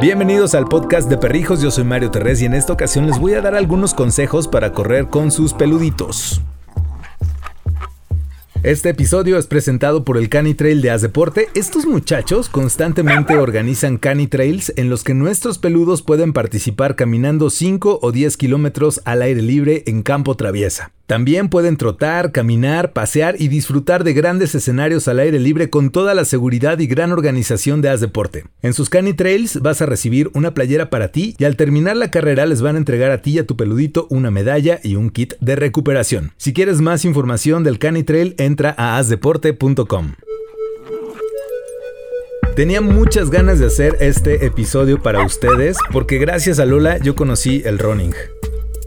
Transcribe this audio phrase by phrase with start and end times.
[0.00, 3.32] Bienvenidos al podcast de Perrijos, yo soy Mario Terrés y en esta ocasión les voy
[3.32, 6.40] a dar algunos consejos para correr con sus peluditos.
[8.62, 11.48] Este episodio es presentado por el Cani Trail de Deporte.
[11.56, 17.98] Estos muchachos constantemente organizan Cani Trails en los que nuestros peludos pueden participar caminando 5
[18.00, 20.92] o 10 kilómetros al aire libre en campo traviesa.
[21.08, 26.12] También pueden trotar, caminar, pasear y disfrutar de grandes escenarios al aire libre con toda
[26.12, 28.06] la seguridad y gran organización de As.
[28.60, 32.10] En sus Cani Trails vas a recibir una playera para ti y al terminar la
[32.10, 35.08] carrera les van a entregar a ti y a tu peludito una medalla y un
[35.08, 36.32] kit de recuperación.
[36.36, 40.12] Si quieres más información del Cani Trail, entra a asdeporte.com.
[42.54, 47.62] Tenía muchas ganas de hacer este episodio para ustedes porque gracias a Lola yo conocí
[47.64, 48.12] el running.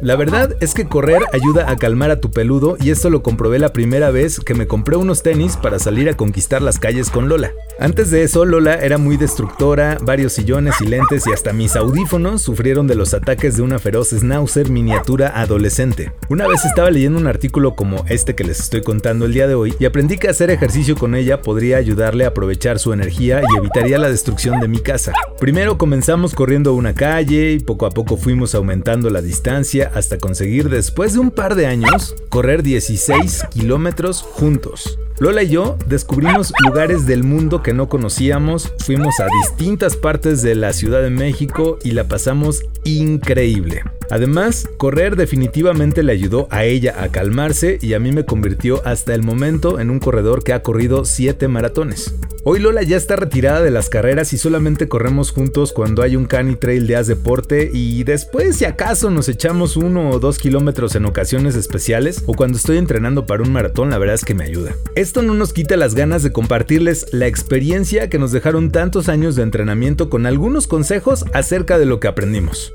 [0.00, 3.58] La verdad es que correr ayuda a calmar a tu peludo y esto lo comprobé
[3.58, 7.28] la primera vez que me compré unos tenis para salir a conquistar las calles con
[7.28, 7.52] Lola.
[7.78, 12.42] Antes de eso, Lola era muy destructora, varios sillones y lentes y hasta mis audífonos
[12.42, 16.12] sufrieron de los ataques de una feroz schnauzer miniatura adolescente.
[16.28, 19.54] Una vez estaba leyendo un artículo como este que les estoy contando el día de
[19.54, 23.58] hoy y aprendí que hacer ejercicio con ella podría ayudarle a aprovechar su energía y
[23.58, 25.12] evitaría la destrucción de mi casa.
[25.38, 30.68] Primero comenzamos corriendo una calle y poco a poco fuimos aumentando la distancia hasta conseguir
[30.68, 34.98] después de un par de años correr 16 kilómetros juntos.
[35.20, 40.56] Lola y yo descubrimos lugares del mundo que no conocíamos, fuimos a distintas partes de
[40.56, 43.82] la Ciudad de México y la pasamos increíble.
[44.10, 49.14] Además, correr definitivamente le ayudó a ella a calmarse y a mí me convirtió hasta
[49.14, 52.14] el momento en un corredor que ha corrido 7 maratones.
[52.46, 56.26] Hoy Lola ya está retirada de las carreras y solamente corremos juntos cuando hay un
[56.26, 60.94] cani trail de As Deporte y después si acaso nos echamos uno o dos kilómetros
[60.94, 64.44] en ocasiones especiales o cuando estoy entrenando para un maratón la verdad es que me
[64.44, 64.74] ayuda.
[64.94, 69.36] Esto no nos quita las ganas de compartirles la experiencia que nos dejaron tantos años
[69.36, 72.74] de entrenamiento con algunos consejos acerca de lo que aprendimos.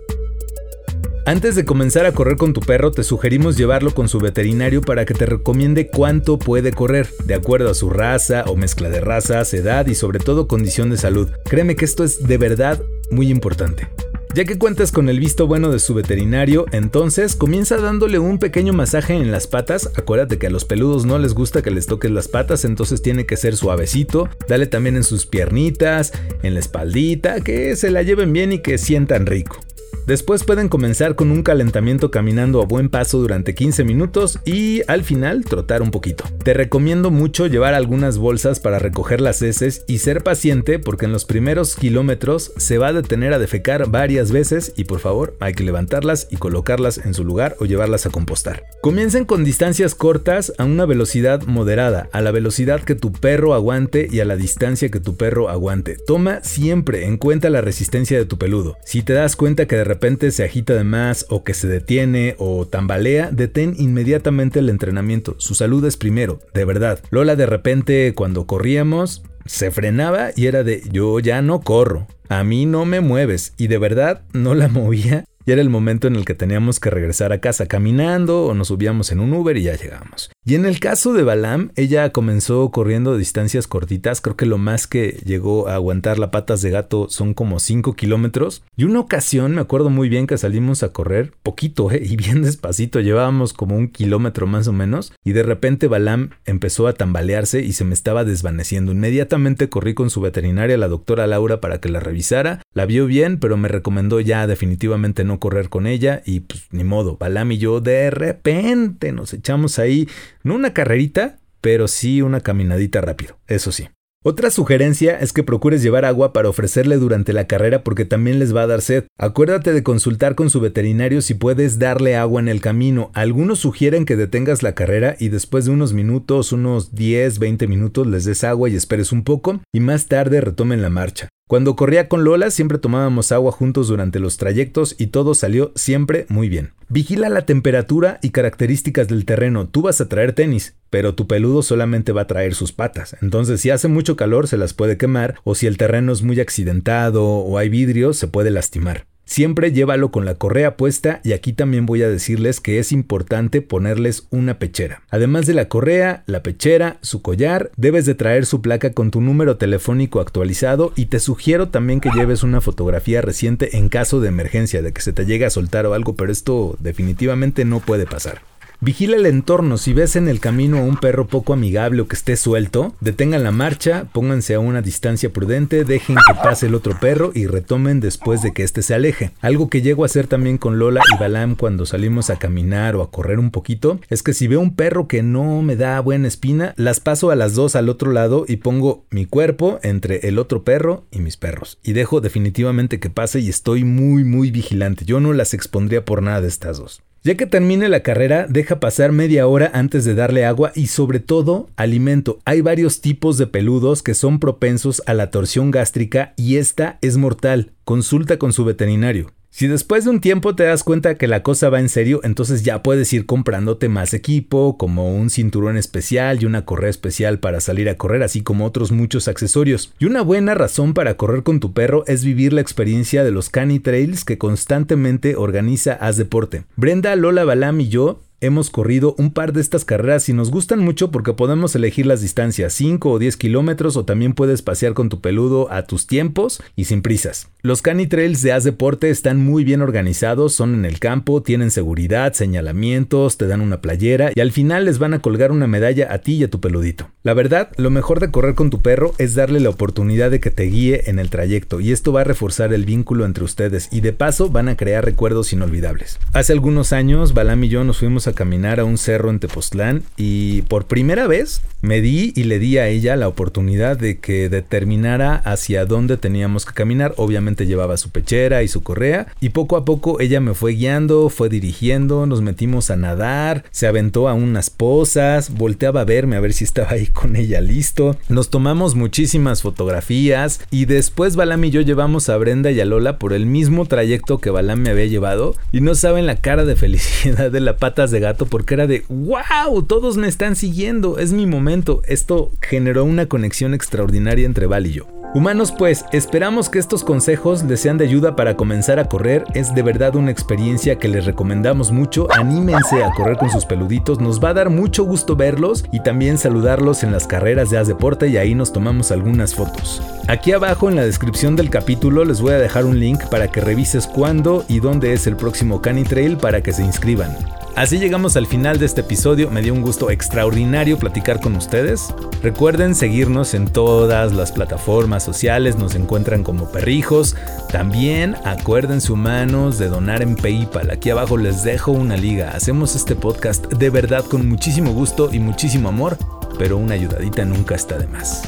[1.29, 5.05] Antes de comenzar a correr con tu perro, te sugerimos llevarlo con su veterinario para
[5.05, 9.53] que te recomiende cuánto puede correr, de acuerdo a su raza o mezcla de razas,
[9.53, 11.29] edad y sobre todo condición de salud.
[11.45, 12.81] Créeme que esto es de verdad
[13.11, 13.87] muy importante.
[14.33, 18.73] Ya que cuentas con el visto bueno de su veterinario, entonces comienza dándole un pequeño
[18.73, 19.91] masaje en las patas.
[19.95, 23.27] Acuérdate que a los peludos no les gusta que les toques las patas, entonces tiene
[23.27, 24.29] que ser suavecito.
[24.47, 26.11] Dale también en sus piernitas,
[26.41, 29.59] en la espaldita, que se la lleven bien y que sientan rico.
[30.05, 35.03] Después pueden comenzar con un calentamiento caminando a buen paso durante 15 minutos y al
[35.03, 36.23] final trotar un poquito.
[36.43, 41.11] Te recomiendo mucho llevar algunas bolsas para recoger las heces y ser paciente porque en
[41.11, 45.53] los primeros kilómetros se va a detener a defecar varias veces y por favor hay
[45.53, 48.63] que levantarlas y colocarlas en su lugar o llevarlas a compostar.
[48.81, 54.07] Comiencen con distancias cortas a una velocidad moderada, a la velocidad que tu perro aguante
[54.09, 55.97] y a la distancia que tu perro aguante.
[56.07, 58.77] Toma siempre en cuenta la resistencia de tu peludo.
[58.85, 62.35] Si te das cuenta que de repente se agita de más o que se detiene
[62.37, 65.35] o tambalea, detén inmediatamente el entrenamiento.
[65.37, 66.99] Su salud es primero, de verdad.
[67.11, 72.07] Lola de repente cuando corríamos se frenaba y era de yo ya no corro.
[72.27, 76.07] A mí no me mueves y de verdad no la movía y era el momento
[76.07, 79.55] en el que teníamos que regresar a casa caminando o nos subíamos en un Uber
[79.55, 80.29] y ya llegamos.
[80.49, 84.87] Y en el caso de Balam, ella comenzó corriendo distancias cortitas, creo que lo más
[84.87, 88.63] que llegó a aguantar la patas de gato son como 5 kilómetros.
[88.75, 92.01] Y una ocasión me acuerdo muy bien que salimos a correr, poquito, ¿eh?
[92.03, 96.87] y bien despacito, llevábamos como un kilómetro más o menos, y de repente Balam empezó
[96.87, 98.91] a tambalearse y se me estaba desvaneciendo.
[98.91, 102.63] Inmediatamente corrí con su veterinaria, la doctora Laura, para que la revisara.
[102.73, 106.83] La vio bien, pero me recomendó ya definitivamente no correr con ella y pues ni
[106.83, 110.07] modo, Balam y yo de repente nos echamos ahí,
[110.43, 113.89] no una carrerita, pero sí una caminadita rápido, eso sí.
[114.21, 118.53] Otra sugerencia es que procures llevar agua para ofrecerle durante la carrera porque también les
[118.53, 119.05] va a dar sed.
[119.17, 123.11] Acuérdate de consultar con su veterinario si puedes darle agua en el camino.
[123.13, 128.07] Algunos sugieren que detengas la carrera y después de unos minutos, unos 10, 20 minutos,
[128.07, 131.29] les des agua y esperes un poco y más tarde retomen la marcha.
[131.49, 136.27] Cuando corría con Lola siempre tomábamos agua juntos durante los trayectos y todo salió siempre
[136.29, 136.73] muy bien.
[136.89, 139.67] Vigila la temperatura y características del terreno.
[139.67, 143.17] Tú vas a traer tenis, pero tu peludo solamente va a traer sus patas.
[143.23, 146.39] Entonces si hace mucho calor se las puede quemar o si el terreno es muy
[146.39, 149.07] accidentado o hay vidrio se puede lastimar.
[149.29, 153.61] Siempre llévalo con la correa puesta y aquí también voy a decirles que es importante
[153.61, 155.03] ponerles una pechera.
[155.11, 159.21] Además de la correa, la pechera, su collar, debes de traer su placa con tu
[159.21, 164.29] número telefónico actualizado y te sugiero también que lleves una fotografía reciente en caso de
[164.29, 168.07] emergencia, de que se te llegue a soltar o algo, pero esto definitivamente no puede
[168.07, 168.41] pasar.
[168.81, 172.15] Vigila el entorno, si ves en el camino a un perro poco amigable o que
[172.15, 176.97] esté suelto, detengan la marcha, pónganse a una distancia prudente, dejen que pase el otro
[176.97, 179.31] perro y retomen después de que éste se aleje.
[179.41, 183.01] Algo que llego a hacer también con Lola y Balam cuando salimos a caminar o
[183.01, 186.29] a correr un poquito, es que si veo un perro que no me da buena
[186.29, 190.39] espina, las paso a las dos al otro lado y pongo mi cuerpo entre el
[190.39, 191.79] otro perro y mis perros.
[191.83, 195.03] Y dejo definitivamente que pase y estoy muy muy vigilante.
[195.03, 197.01] Yo no las expondría por nada de estas dos.
[197.21, 201.19] Ya que termine la carrera, deja pasar media hora antes de darle agua y sobre
[201.19, 202.39] todo alimento.
[202.45, 207.17] Hay varios tipos de peludos que son propensos a la torsión gástrica y esta es
[207.17, 207.73] mortal.
[207.83, 209.33] Consulta con su veterinario.
[209.51, 212.63] Si después de un tiempo te das cuenta que la cosa va en serio, entonces
[212.63, 217.59] ya puedes ir comprándote más equipo, como un cinturón especial y una correa especial para
[217.59, 219.93] salir a correr, así como otros muchos accesorios.
[219.99, 223.49] Y una buena razón para correr con tu perro es vivir la experiencia de los
[223.49, 226.63] Cani Trails que constantemente organiza Haz Deporte.
[226.75, 230.79] Brenda, Lola Balam y yo Hemos corrido un par de estas carreras y nos gustan
[230.79, 235.09] mucho porque podemos elegir las distancias 5 o 10 kilómetros o también puedes pasear con
[235.09, 237.49] tu peludo a tus tiempos y sin prisas.
[237.61, 242.31] Los canitrails de Haz Deporte están muy bien organizados, son en el campo, tienen seguridad,
[242.31, 246.19] señalamientos, te dan una playera y al final les van a colgar una medalla a
[246.19, 247.09] ti y a tu peludito.
[247.21, 250.51] La verdad, lo mejor de correr con tu perro es darle la oportunidad de que
[250.51, 253.99] te guíe en el trayecto y esto va a reforzar el vínculo entre ustedes y
[253.99, 256.17] de paso van a crear recuerdos inolvidables.
[256.31, 260.03] Hace algunos años, Balam y yo nos fuimos a caminar a un cerro en Tepoztlán
[260.15, 264.47] y por primera vez me di y le di a ella la oportunidad de que
[264.47, 267.15] determinara hacia dónde teníamos que caminar.
[267.17, 271.27] Obviamente llevaba su pechera y su correa y poco a poco ella me fue guiando,
[271.27, 276.39] fue dirigiendo, nos metimos a nadar, se aventó a unas pozas, volteaba a verme a
[276.39, 278.17] ver si estaba ahí con ella listo.
[278.29, 283.17] Nos tomamos muchísimas fotografías y después Balam y yo llevamos a Brenda y a Lola
[283.17, 286.75] por el mismo trayecto que Balam me había llevado y no saben la cara de
[286.77, 291.33] felicidad de la patas de gato porque era de, wow, todos me están siguiendo, es
[291.33, 292.01] mi momento.
[292.07, 295.18] Esto generó una conexión extraordinaria entre Val y yo.
[295.31, 299.43] Humanos, pues, esperamos que estos consejos les sean de ayuda para comenzar a correr.
[299.53, 302.27] Es de verdad una experiencia que les recomendamos mucho.
[302.31, 304.19] Anímense a correr con sus peluditos.
[304.19, 307.87] Nos va a dar mucho gusto verlos y también saludarlos en las carreras de As
[307.87, 310.01] Deporte y ahí nos tomamos algunas fotos.
[310.27, 313.61] Aquí abajo en la descripción del capítulo les voy a dejar un link para que
[313.61, 317.37] revises cuándo y dónde es el próximo Cani Trail para que se inscriban.
[317.75, 322.13] Así llegamos al final de este episodio, me dio un gusto extraordinario platicar con ustedes.
[322.43, 327.35] Recuerden seguirnos en todas las plataformas sociales, nos encuentran como perrijos.
[327.71, 332.51] También acuérdense humanos de donar en PayPal, aquí abajo les dejo una liga.
[332.51, 336.17] Hacemos este podcast de verdad con muchísimo gusto y muchísimo amor,
[336.57, 338.43] pero una ayudadita nunca está de más.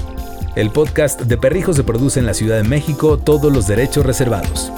[0.55, 4.69] El podcast de Perrijos se produce en la Ciudad de México, todos los derechos reservados.